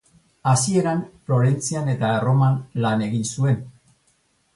Hasieran, 0.51 1.03
Florentzian 1.27 1.91
eta 1.93 2.09
Erroman 2.21 2.57
lan 2.87 3.05
egin 3.09 3.29
zuen. 3.37 3.61